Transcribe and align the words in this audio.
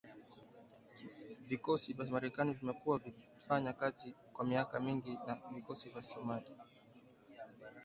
Vikosi 1.47 1.93
vya 1.93 2.05
Marekani 2.05 2.53
vimekuwa 2.53 2.97
vikifanya 2.97 3.73
kazi 3.73 4.15
kwa 4.33 4.45
miaka 4.45 4.79
mingi 4.79 5.19
na 5.27 5.37
vikosi 5.55 5.89
vya 5.89 6.03
Somalia 6.03 6.55